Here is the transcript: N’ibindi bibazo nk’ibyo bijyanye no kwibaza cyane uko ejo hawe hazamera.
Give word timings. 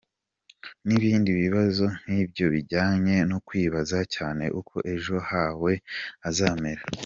N’ibindi 0.87 1.29
bibazo 1.41 1.85
nk’ibyo 2.03 2.45
bijyanye 2.53 3.15
no 3.29 3.37
kwibaza 3.47 3.97
cyane 4.15 4.43
uko 4.59 4.75
ejo 4.93 5.15
hawe 5.29 5.71
hazamera. 6.23 6.81